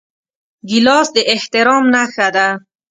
ګیلاس 0.69 1.07
د 1.15 1.17
احترام 1.33 1.83
نښه 1.93 2.27
ده. 2.35 2.47